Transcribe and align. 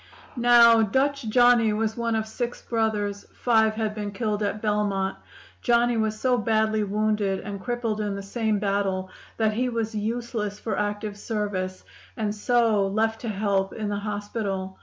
"Now, 0.35 0.81
'Dutch 0.81 1.29
Johnny' 1.29 1.73
was 1.73 1.95
one 1.95 2.15
of 2.15 2.25
six 2.27 2.59
brothers; 2.59 3.27
five 3.35 3.75
had 3.75 3.93
been 3.93 4.09
killed 4.11 4.41
at 4.41 4.59
Belmont; 4.59 5.15
Johnny 5.61 5.95
was 5.95 6.19
so 6.19 6.39
badly 6.39 6.83
wounded 6.83 7.41
and 7.41 7.61
crippled 7.61 8.01
in 8.01 8.15
the 8.15 8.23
same 8.23 8.57
battle 8.57 9.11
that 9.37 9.53
he 9.53 9.69
was 9.69 9.93
useless 9.93 10.57
for 10.57 10.75
active 10.75 11.17
service, 11.19 11.83
and 12.17 12.33
so 12.33 12.87
left 12.87 13.21
to 13.21 13.29
help 13.29 13.73
in 13.73 13.89
the 13.89 13.97
hospital. 13.99 14.79